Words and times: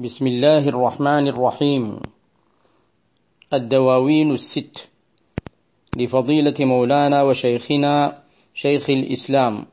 بسم 0.00 0.26
الله 0.26 0.68
الرحمن 0.68 1.28
الرحيم. 1.28 2.00
الدواوين 3.52 4.32
الست. 4.32 4.88
لفضيلة 5.96 6.54
مولانا 6.60 7.22
وشيخنا 7.22 8.22
شيخ 8.54 8.90
الإسلام 8.90 9.66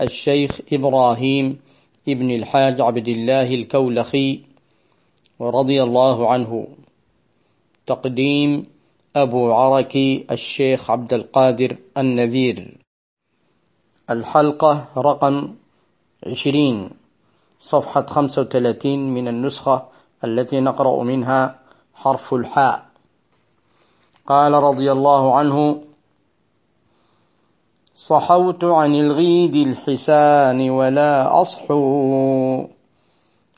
الشيخ 0.00 0.60
إبراهيم 0.72 1.60
ابن 2.08 2.30
الحاج 2.30 2.80
عبد 2.80 3.08
الله 3.08 3.54
الكولخي 3.54 4.40
ورضي 5.38 5.82
الله 5.82 6.32
عنه. 6.32 6.68
تقديم 7.86 8.62
أبو 9.16 9.52
عركي 9.52 10.26
الشيخ 10.30 10.90
عبد 10.90 11.12
القادر 11.14 11.76
النذير. 11.98 12.76
الحلقة 14.10 14.88
رقم 14.96 15.54
عشرين. 16.26 17.05
صفحة 17.60 18.06
35 18.06 19.14
من 19.14 19.28
النسخة 19.28 19.82
التي 20.24 20.60
نقرأ 20.60 21.04
منها 21.04 21.58
حرف 21.94 22.34
الحاء. 22.34 22.86
قال 24.26 24.52
رضي 24.52 24.92
الله 24.92 25.36
عنه 25.36 25.80
صحوت 27.96 28.64
عن 28.64 28.94
الغيد 28.94 29.54
الحسان 29.54 30.70
ولا 30.70 31.40
أصحو 31.42 32.66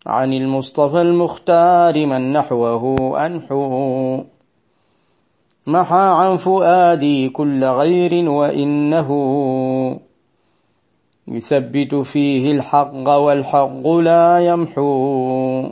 عن 0.06 0.33
المصطفى 0.33 1.01
المختار 1.01 2.06
من 2.06 2.33
نحوه 2.33 3.27
أنحو. 3.27 4.25
محى 5.67 6.09
عن 6.20 6.37
فؤادي 6.37 7.28
كل 7.28 7.65
غير 7.65 8.30
وإنه 8.30 9.09
يثبت 11.31 11.95
فيه 11.95 12.53
الحق 12.53 13.09
والحق 13.09 13.89
لا 13.89 14.47
يمحو. 14.47 15.71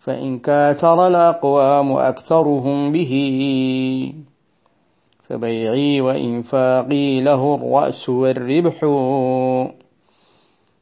فإن 0.00 0.38
كاثر 0.38 1.06
الأقوام 1.06 1.92
أكثرهم 1.92 2.92
به 2.92 3.12
فبيعي 5.28 6.00
وإنفاقي 6.00 7.20
له 7.20 7.54
الرأس 7.54 8.08
والربح. 8.08 8.76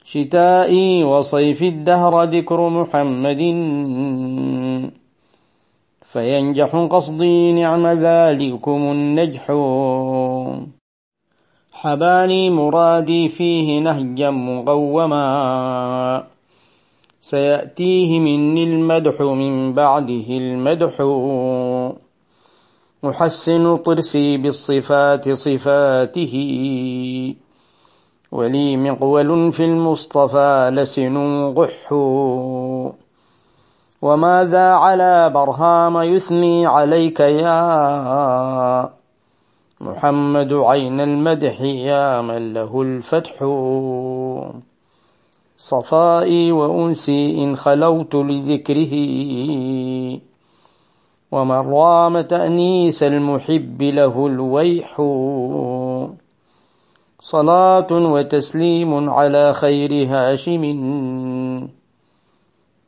شتائي 0.04 1.04
وصيف 1.04 1.62
الدهر 1.62 2.22
ذكر 2.24 2.68
محمد. 2.68 3.42
فينجح 6.02 6.76
قصدي 6.76 7.52
نعم 7.52 7.86
ذلكم 7.86 8.80
النجح. 8.92 9.50
حباني 11.76 12.50
مرادي 12.50 13.28
فيه 13.28 13.80
نهجا 13.80 14.30
مقوما. 14.30 16.24
سيأتيه 17.22 18.20
مني 18.20 18.64
المدح 18.64 19.20
من 19.20 19.72
بعده 19.72 20.28
المدح. 20.28 20.94
محسن 23.02 23.76
طرسي 23.76 24.36
بالصفات 24.36 25.28
صفاته. 25.28 26.34
ولي 28.32 28.76
مقول 28.76 29.52
في 29.52 29.64
المصطفى 29.64 30.70
لسن 30.74 31.16
قح 31.56 31.92
وماذا 34.02 34.72
على 34.72 35.30
برهام 35.30 35.96
يثني 35.96 36.66
عليك 36.66 37.20
يا 37.20 38.95
محمد 39.80 40.52
عين 40.52 41.00
المدح 41.00 41.60
يا 41.60 42.20
من 42.20 42.52
له 42.54 42.82
الفتح. 42.82 43.44
صفائي 45.58 46.52
وأنسي 46.52 47.44
إن 47.44 47.56
خلوت 47.56 48.14
لذكره. 48.14 48.92
ومن 51.32 51.72
رام 51.72 52.20
تأنيس 52.20 53.02
المحب 53.02 53.82
له 53.82 54.26
الويح. 54.26 54.96
صلاة 57.20 57.86
وتسليم 57.90 59.10
على 59.10 59.52
خير 59.52 60.06
هاشم. 60.08 60.64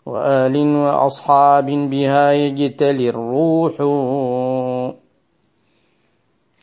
وآل 0.07 0.57
وأصحاب 0.77 1.67
بها 1.67 2.33
يجتلي 2.33 3.09
الروح. 3.09 3.75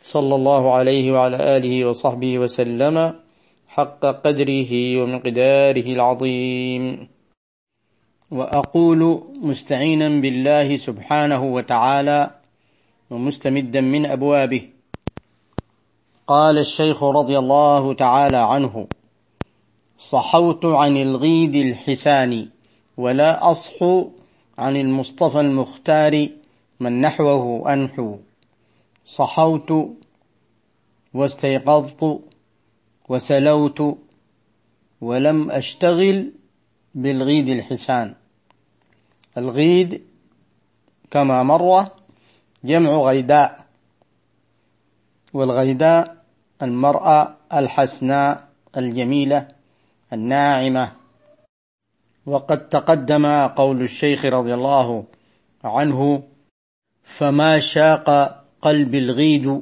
صلى 0.06 0.36
الله 0.36 0.74
عليه 0.74 1.12
وعلى 1.12 1.58
آله 1.58 1.86
وصحبه 1.86 2.40
وسلم 2.40 3.14
حق 3.68 4.06
قدره 4.06 4.72
ومقداره 5.02 5.88
العظيم. 5.98 7.08
وأقول 8.32 9.24
مستعينا 9.42 10.10
بالله 10.22 10.78
سبحانه 10.78 11.44
وتعالى 11.44 12.32
ومستمدا 13.10 13.82
من 13.82 14.06
أبوابه. 14.06 14.62
قال 16.28 16.58
الشيخ 16.58 17.04
رضي 17.04 17.40
الله 17.40 17.94
تعالى 17.94 18.38
عنه 18.38 18.88
صحوت 20.00 20.66
عن 20.66 20.98
الغيد 20.98 21.56
الحسان 21.56 22.50
ولا 22.98 23.52
أصح 23.52 23.78
عن 24.58 24.76
المصطفى 24.78 25.40
المختار 25.40 26.28
من 26.80 27.02
نحوه 27.02 27.74
أنحو. 27.74 28.18
صحوت 29.06 29.98
واستيقظت 31.14 32.22
وسلوت 33.10 33.98
ولم 35.02 35.52
أشتغل 35.52 36.32
بالغيد 36.96 37.50
الحسان. 37.50 38.16
الغيد 39.38 40.04
كما 41.12 41.44
مر 41.44 41.88
جمع 42.64 42.90
غيداء 42.90 43.66
والغيداء 45.34 46.24
المرأة 46.62 47.38
الحسناء 47.54 48.48
الجميلة 48.78 49.48
الناعمة. 50.14 50.92
وقد 52.26 52.70
تقدم 52.70 53.48
قول 53.48 53.82
الشيخ 53.82 54.26
رضي 54.26 54.54
الله 54.54 55.06
عنه 55.64 56.24
فما 57.04 57.60
شاق 57.60 58.44
قلب 58.66 58.96
الغيد 58.96 59.62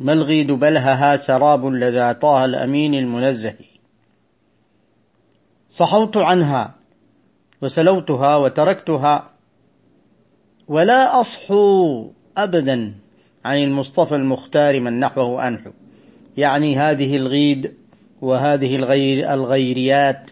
ما 0.00 0.12
الغيد؟ 0.12 0.52
بلهها 0.52 1.16
سراب 1.16 1.66
لدى 1.66 2.14
طه 2.14 2.44
الأمين 2.44 2.94
المنزه. 2.94 3.54
صحوت 5.68 6.16
عنها 6.16 6.74
وسلوتها 7.62 8.36
وتركتها 8.36 9.30
ولا 10.68 11.20
أصحو 11.20 12.10
أبدا 12.36 12.94
عن 13.44 13.56
المصطفى 13.56 14.14
المختار 14.14 14.80
من 14.80 15.00
نحوه 15.00 15.48
أنحو. 15.48 15.70
يعني 16.36 16.76
هذه 16.76 17.16
الغيد 17.16 17.74
وهذه 18.22 18.76
الغير 18.76 19.32
الغيريات 19.32 20.30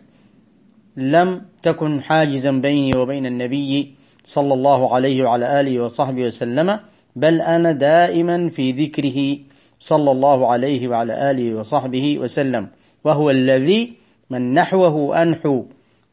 لم 0.97 1.43
تكن 1.62 2.03
حاجزا 2.03 2.50
بيني 2.50 2.97
وبين 2.97 3.26
النبي 3.26 3.94
صلى 4.25 4.54
الله 4.54 4.94
عليه 4.94 5.22
وعلى 5.22 5.60
آله 5.60 5.81
وصحبه 5.81 6.22
وسلم 6.22 6.81
بل 7.16 7.41
أنا 7.41 7.72
دائما 7.72 8.48
في 8.48 8.72
ذكره 8.72 9.38
صلى 9.81 10.10
الله 10.10 10.53
عليه 10.53 10.88
وعلى 10.88 11.31
آله 11.31 11.54
وصحبه 11.54 12.19
وسلم 12.19 12.69
وهو 13.04 13.31
الذي 13.31 13.93
من 14.31 14.54
نحوه 14.54 15.22
أنحو 15.22 15.65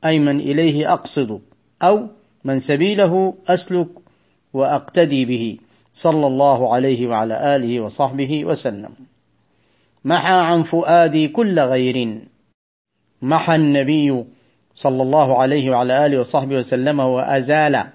أي 0.06 0.20
من 0.20 0.40
إليه 0.40 0.94
أقصد 0.94 1.42
أو 1.82 2.08
من 2.44 2.60
سبيله 2.60 3.34
أسلك 3.48 3.88
وأقتدي 4.54 5.26
به 5.26 5.58
صلى 5.94 6.28
الله 6.28 6.74
عليه 6.74 7.08
وعلى 7.08 7.56
آله 7.56 7.80
وصحبه 7.80 8.46
وسلم. 8.46 8.92
محى 10.06 10.34
عن 10.34 10.64
فؤادي 10.64 11.28
كل 11.28 11.60
غير. 11.60 12.22
محى 13.22 13.56
النبي 13.56 14.24
صلى 14.76 15.02
الله 15.04 15.38
عليه 15.38 15.70
وعلى 15.72 16.06
آله 16.06 16.20
وصحبه 16.20 16.56
وسلم 16.56 17.00
وأزال 17.00 17.88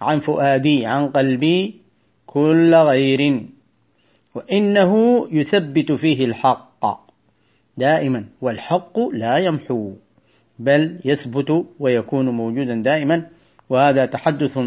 عن 0.00 0.20
فؤادي 0.20 0.86
عن 0.86 1.08
قلبي 1.08 1.81
كل 2.26 2.74
غير. 2.74 3.46
وإنه 4.34 5.26
يثبت 5.30 5.92
فيه 5.92 6.24
الحق 6.24 7.02
دائما 7.76 8.24
والحق 8.40 8.98
لا 9.12 9.38
يمحو 9.38 9.92
بل 10.58 11.00
يثبت 11.04 11.66
ويكون 11.80 12.28
موجودا 12.28 12.82
دائما. 12.82 13.26
وهذا 13.70 14.06
تحدث 14.06 14.58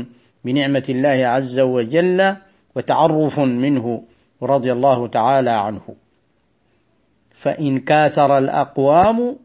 بنعمة 0.46 0.84
الله 0.90 1.28
عز 1.28 1.60
وجل 1.60 2.36
وتعرف 2.76 3.40
منه 3.40 4.04
رضي 4.42 4.72
الله 4.72 5.08
تعالى 5.08 5.50
عنه. 5.50 5.96
فإن 7.36 7.80
كاثر 7.80 8.38
الأقوام 8.38 9.38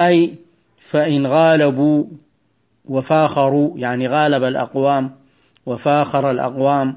أي 0.00 0.34
فإن 0.78 1.26
غالبوا 1.26 2.04
وفاخروا 2.84 3.78
يعني 3.78 4.06
غالب 4.06 4.44
الأقوام 4.44 5.16
وفاخر 5.68 6.30
الأقوام 6.30 6.96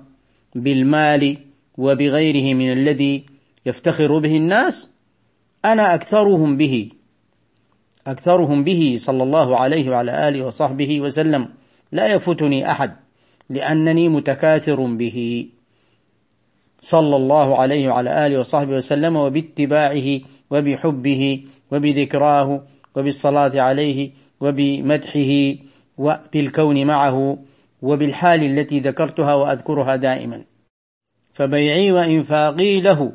بالمال 0.55 1.37
وبغيره 1.77 2.53
من 2.53 2.71
الذي 2.71 3.25
يفتخر 3.65 4.17
به 4.17 4.37
الناس 4.37 4.89
أنا 5.65 5.95
أكثرهم 5.95 6.57
به 6.57 6.89
أكثرهم 8.07 8.63
به 8.63 8.97
صلى 8.99 9.23
الله 9.23 9.57
عليه 9.57 9.89
وعلى 9.89 10.27
آله 10.27 10.45
وصحبه 10.45 11.01
وسلم. 11.01 11.47
لا 11.91 12.07
يفوتني 12.07 12.71
أحد 12.71 12.91
لأنني 13.49 14.09
متكاثر 14.09 14.85
به. 14.85 15.47
صلى 16.81 17.15
الله 17.15 17.57
عليه 17.57 17.89
وعلى 17.89 18.27
آله 18.27 18.39
وصحبه 18.39 18.75
وسلم 18.77 19.15
وباتباعه 19.15 20.19
وبحبه 20.49 21.43
وبذكراه 21.71 22.63
وبالصلاة 22.95 23.61
عليه 23.61 24.11
وبمدحه 24.39 25.55
وبالكون 25.97 26.87
معه. 26.87 27.37
وبالحال 27.81 28.43
التي 28.43 28.79
ذكرتها 28.79 29.33
وأذكرها 29.33 29.95
دائما. 29.95 30.45
فبيعي 31.33 31.91
وإنفاقي 31.91 32.81
له 32.81 33.11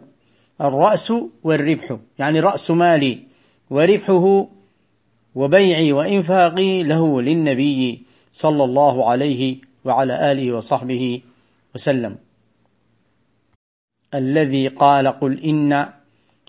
الرأس 0.61 1.13
والربح 1.43 1.97
يعني 2.19 2.41
رأس 2.41 2.71
مالي 2.71 3.19
وربحه 3.71 4.49
وبيعي 5.35 5.93
وإنفاقي 5.93 6.83
له 6.83 7.23
للنبي 7.23 8.03
صلى 8.33 8.65
الله 8.65 9.11
عليه 9.11 9.61
وعلى 9.85 10.33
آله 10.33 10.53
وصحبه 10.53 11.21
وسلم. 11.75 12.17
الذي 14.15 14.69
قال 14.69 15.09
قل 15.09 15.41
إن 15.41 15.87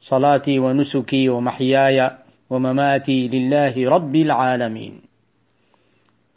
صلاتي 0.02 0.60
ونسكي 0.60 1.30
ومحياي 1.30 2.18
ومماتي 2.50 3.28
لله 3.28 3.90
رب 3.90 4.16
العالمين. 4.16 5.07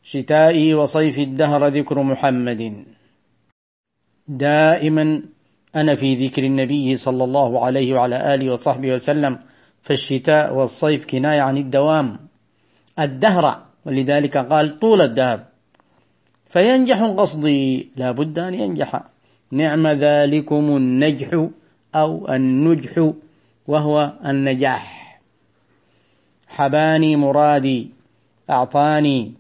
شتائي 0.03 0.75
وصيف 0.75 1.19
الدهر 1.19 1.67
ذكر 1.67 2.03
محمد. 2.03 2.85
دائما 4.29 5.23
أنا 5.77 5.95
في 5.95 6.15
ذكر 6.15 6.45
النبي 6.45 6.97
صلى 6.97 7.25
الله 7.25 7.65
عليه 7.65 7.95
وعلى 7.95 8.35
آله 8.35 8.53
وصحبه 8.53 8.93
وسلم 8.93 9.39
فالشتاء 9.83 10.55
والصيف 10.55 11.07
كناية 11.07 11.41
عن 11.41 11.57
الدوام. 11.57 12.19
الدهر 12.99 13.63
ولذلك 13.85 14.37
قال 14.37 14.79
طول 14.79 15.01
الدهر. 15.01 15.45
فينجح 16.47 17.03
قصدي 17.03 17.89
لا 17.97 18.11
بد 18.11 18.39
أن 18.39 18.55
ينجح. 18.55 19.03
نعم 19.51 19.87
ذلكم 19.87 20.77
النجح 20.77 21.47
أو 21.95 22.29
النجح 22.29 23.13
وهو 23.67 24.13
النجاح. 24.27 25.21
حباني 26.49 27.17
مرادي 27.17 27.91
أعطاني 28.51 29.40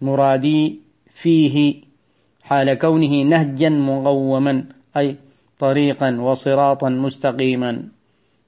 مرادي 0.00 0.80
فيه 1.14 1.74
حال 2.42 2.74
كونه 2.74 3.22
نهجا 3.22 3.68
مقوما 3.68 4.64
أي 4.96 5.16
طريقا 5.58 6.20
وصراطا 6.20 6.88
مستقيما. 6.88 7.82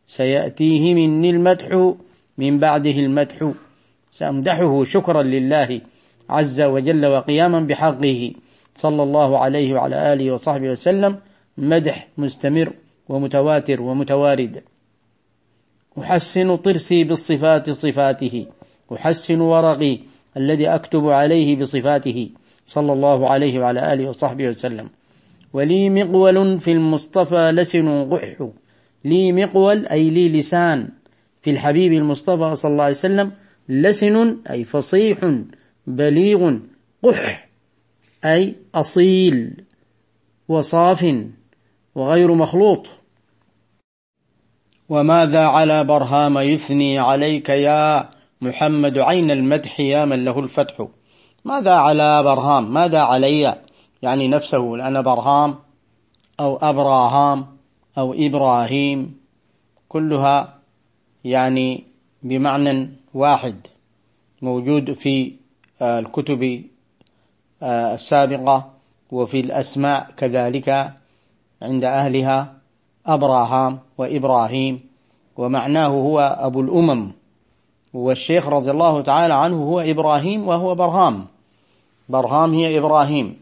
سيأتيه 0.06 0.94
مني 0.94 1.30
المدح 1.30 1.94
من 2.38 2.58
بعده 2.58 2.90
المدح. 2.90 3.52
سأمدحه 4.12 4.84
شكرا 4.84 5.22
لله 5.22 5.80
عز 6.30 6.60
وجل 6.60 7.06
وقياما 7.06 7.60
بحقه. 7.60 8.32
صلى 8.76 9.02
الله 9.02 9.38
عليه 9.38 9.74
وعلى 9.74 10.12
آله 10.12 10.32
وصحبه 10.32 10.70
وسلم. 10.70 11.16
مدح 11.58 12.08
مستمر 12.18 12.72
ومتواتر 13.08 13.82
ومتوارد. 13.82 14.62
أحسن 15.98 16.56
طرسي 16.56 17.04
بالصفات 17.04 17.70
صفاته. 17.70 18.46
أحسن 18.92 19.40
ورقي. 19.40 19.98
الذي 20.36 20.68
أكتب 20.68 21.08
عليه 21.08 21.56
بصفاته 21.56 22.30
صلى 22.66 22.92
الله 22.92 23.28
عليه 23.28 23.58
وعلى 23.58 23.92
آله 23.92 24.08
وصحبه 24.08 24.48
وسلم. 24.48 24.88
ولي 25.52 25.90
مقول 25.90 26.60
في 26.60 26.72
المصطفى 26.72 27.52
لسن 27.52 28.10
قح 28.10 28.48
لي 29.04 29.32
مقول 29.32 29.86
أي 29.86 30.10
لي 30.10 30.28
لسان 30.28 30.88
في 31.42 31.50
الحبيب 31.50 31.92
المصطفى 31.92 32.56
صلى 32.56 32.72
الله 32.72 32.84
عليه 32.84 32.94
وسلم 32.94 33.32
لسن 33.68 34.36
أي 34.50 34.64
فصيح 34.64 35.18
بليغ 35.86 36.58
قح 37.02 37.48
أي 38.24 38.54
أصيل 38.74 39.64
وصاف 40.48 41.16
وغير 41.94 42.34
مخلوط. 42.34 42.86
وماذا 44.88 45.44
على 45.44 45.84
برهام 45.84 46.38
يثني 46.38 46.98
عليك 46.98 47.48
يا 47.48 48.15
محمد 48.40 48.98
عين 48.98 49.30
المدح 49.30 49.80
يا 49.80 50.04
من 50.04 50.24
له 50.24 50.38
الفتح. 50.40 50.86
ماذا 51.44 51.72
على 51.72 52.22
برهام؟ 52.22 52.74
ماذا 52.74 52.98
علي؟ 52.98 53.54
يعني 54.02 54.28
نفسه 54.28 54.88
أنا 54.88 55.00
برهام 55.00 55.54
أو 56.40 56.56
أبراهام 56.56 57.46
أو 57.98 58.14
إبراهيم 58.14 59.20
كلها 59.88 60.58
يعني 61.24 61.84
بمعنى 62.22 62.90
واحد 63.14 63.56
موجود 64.42 64.92
في 64.92 65.32
الكتب 65.82 66.64
السابقة 67.62 68.70
وفي 69.10 69.40
الأسماء 69.40 70.10
كذلك 70.16 70.92
عند 71.62 71.84
أهلها 71.84 72.54
أبراهام 73.06 73.78
وإبراهيم 73.98 74.80
ومعناه 75.36 75.86
هو 75.86 76.36
أبو 76.40 76.60
الأمم. 76.60 77.12
والشيخ 77.96 78.48
رضي 78.48 78.70
الله 78.70 79.00
تعالى 79.00 79.34
عنه 79.34 79.62
هو 79.62 79.80
إبراهيم 79.80 80.48
وهو 80.48 80.74
برهام. 80.74 81.26
برهام 82.08 82.54
هي 82.54 82.78
إبراهيم. 82.78 83.40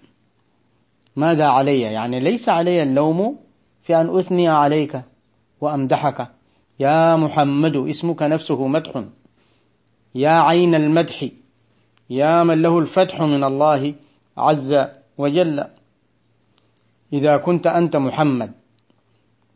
ماذا 1.16 1.46
علي؟ 1.46 1.80
يعني 1.80 2.20
ليس 2.20 2.48
علي 2.48 2.82
اللوم 2.82 3.36
في 3.82 3.96
أن 4.00 4.18
أثني 4.18 4.48
عليك 4.48 5.02
وأمدحك. 5.60 6.28
يا 6.80 7.16
محمد 7.16 7.76
اسمك 7.76 8.22
نفسه 8.22 8.66
مدح. 8.66 9.04
يا 10.14 10.30
عين 10.30 10.74
المدح. 10.74 11.28
يا 12.10 12.42
من 12.42 12.62
له 12.62 12.78
الفتح 12.78 13.22
من 13.22 13.44
الله 13.44 13.94
عز 14.38 14.86
وجل. 15.18 15.64
إذا 17.12 17.36
كنت 17.36 17.66
أنت 17.66 17.96
محمد 17.96 18.52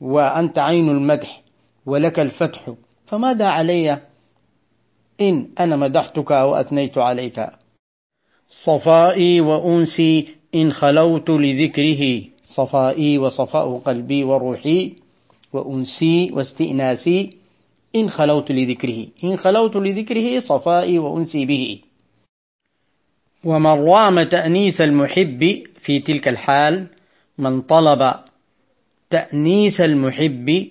وأنت 0.01 0.59
عين 0.59 0.91
المدح 0.91 1.43
ولك 1.87 2.21
الفتح 2.21 2.73
فماذا 3.07 3.47
علي 3.47 4.08
إن 5.21 5.49
أنا 5.61 5.77
مدحتك 5.77 6.33
أو 6.33 6.55
أثنيت 6.55 6.99
عليك. 6.99 7.47
صفائي 8.49 9.41
وأنسي 9.41 10.29
إن 10.55 10.73
خلوت 10.73 11.31
لذكره. 11.31 12.23
صفائي 12.47 13.19
وصفاء 13.19 13.79
قلبي 13.79 14.25
وروحي 14.25 14.93
وأنسي 15.53 16.31
واستئناسي 16.33 17.37
إن 17.97 18.11
خلوت 18.11 18.53
لذكره. 18.53 19.07
إن 19.25 19.37
خلوت 19.37 19.77
لذكره 19.77 20.41
صفائي 20.41 20.99
وأنسي 20.99 21.47
به. 21.47 21.81
ومن 23.45 23.89
رام 23.89 24.23
تأنيس 24.23 24.81
المحب 24.81 25.63
في 25.81 26.01
تلك 26.01 26.29
الحال 26.29 26.87
من 27.39 27.61
طلب 27.61 28.15
تأنيس 29.11 29.81
المحب 29.81 30.67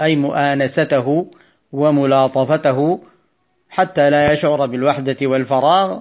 أي 0.00 0.16
مؤانسته 0.16 1.26
وملاطفته 1.72 3.00
حتى 3.74 4.10
لا 4.10 4.32
يشعر 4.32 4.66
بالوحدة 4.66 5.16
والفراغ. 5.22 6.00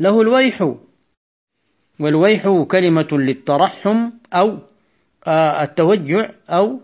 له 0.00 0.20
الويح. 0.20 0.74
والويح 2.00 2.64
كلمة 2.70 3.08
للترحم 3.12 4.10
أو 4.32 4.58
آه، 5.26 5.62
التوجع 5.62 6.30
أو 6.50 6.80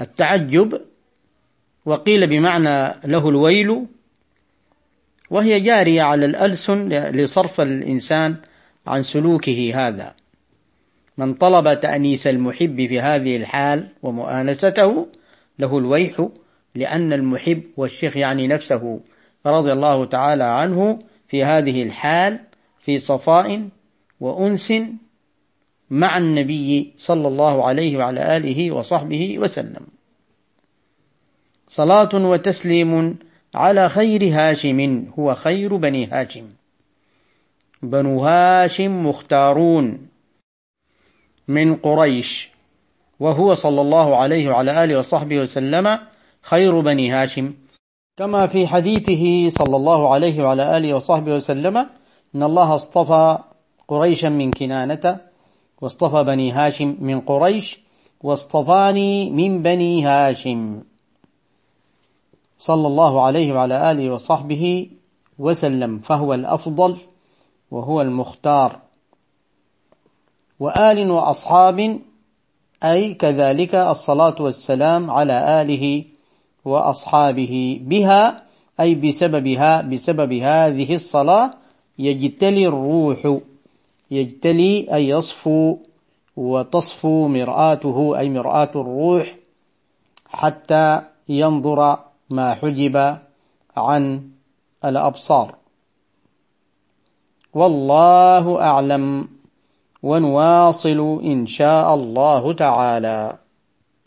التعجب. 0.00 0.80
وقيل 1.84 2.26
بمعنى 2.26 3.00
له 3.04 3.28
الويل. 3.28 3.86
وهي 5.30 5.60
جارية 5.60 6.02
على 6.02 6.26
الألسن 6.26 6.88
لصرف 6.88 7.60
الإنسان 7.60 8.36
عن 8.86 9.02
سلوكه 9.02 9.72
هذا. 9.74 10.14
من 11.18 11.34
طلب 11.34 11.80
تأنيس 11.80 12.26
المحب 12.26 12.76
في 12.76 13.00
هذه 13.00 13.36
الحال 13.36 13.88
ومؤانسته 14.02 15.06
له 15.58 15.78
الويح. 15.78 16.28
لأن 16.76 17.12
المحب 17.12 17.62
والشيخ 17.76 18.16
يعني 18.16 18.46
نفسه 18.46 19.00
رضي 19.46 19.72
الله 19.72 20.04
تعالى 20.04 20.44
عنه 20.44 20.98
في 21.28 21.44
هذه 21.44 21.82
الحال 21.82 22.40
في 22.80 22.98
صفاء 22.98 23.68
وأنس 24.20 24.72
مع 25.90 26.18
النبي 26.18 26.92
صلى 26.96 27.28
الله 27.28 27.66
عليه 27.66 27.96
وعلى 27.96 28.36
آله 28.36 28.70
وصحبه 28.70 29.38
وسلم. 29.38 29.86
صلاة 31.68 32.08
وتسليم 32.14 33.16
على 33.54 33.88
خير 33.88 34.28
هاشم 34.32 35.06
هو 35.18 35.34
خير 35.34 35.76
بني 35.76 36.06
هاشم. 36.06 36.48
بنو 37.82 38.24
هاشم 38.24 39.06
مختارون 39.06 40.08
من 41.48 41.76
قريش 41.76 42.50
وهو 43.20 43.54
صلى 43.54 43.80
الله 43.80 44.16
عليه 44.16 44.48
وعلى 44.48 44.84
آله 44.84 44.98
وصحبه 44.98 45.38
وسلم 45.38 45.98
خير 46.46 46.80
بني 46.80 47.10
هاشم. 47.10 47.54
كما 48.16 48.46
في 48.46 48.66
حديثه 48.66 49.50
صلى 49.58 49.76
الله 49.76 50.12
عليه 50.12 50.44
وعلى 50.44 50.76
آله 50.76 50.94
وصحبه 50.94 51.34
وسلم 51.34 51.76
إن 52.34 52.42
الله 52.42 52.74
اصطفى 52.74 53.38
قريشا 53.88 54.26
من 54.26 54.50
كنانة 54.50 55.20
واصطفى 55.80 56.24
بني 56.24 56.52
هاشم 56.52 56.96
من 57.00 57.20
قريش 57.20 57.80
واصطفاني 58.22 59.30
من 59.30 59.62
بني 59.62 60.04
هاشم. 60.06 60.82
صلى 62.58 62.86
الله 62.86 63.22
عليه 63.22 63.52
وعلى 63.52 63.90
آله 63.90 64.10
وصحبه 64.14 64.90
وسلم 65.38 65.98
فهو 65.98 66.34
الأفضل 66.34 66.96
وهو 67.70 68.02
المختار. 68.02 68.78
وآل 70.60 71.10
وأصحاب 71.10 71.98
أي 72.84 73.14
كذلك 73.14 73.74
الصلاة 73.74 74.36
والسلام 74.40 75.10
على 75.10 75.62
آله 75.62 76.15
وأصحابه 76.66 77.80
بها 77.82 78.36
أي 78.80 78.94
بسببها 78.94 79.80
بسبب 79.80 80.32
هذه 80.32 80.94
الصلاة 80.94 81.50
يجتلي 81.98 82.66
الروح 82.66 83.38
يجتلي 84.10 84.94
أي 84.94 85.08
يصفو 85.08 85.76
وتصفو 86.36 87.28
مرآته 87.28 88.18
أي 88.18 88.30
مرآة 88.30 88.70
الروح 88.76 89.36
حتى 90.28 91.00
ينظر 91.28 91.98
ما 92.30 92.54
حجب 92.54 93.18
عن 93.76 94.30
الأبصار. 94.84 95.54
والله 97.54 98.62
أعلم 98.62 99.28
ونواصل 100.02 101.20
إن 101.24 101.46
شاء 101.46 101.94
الله 101.94 102.52
تعالى. 102.52 103.38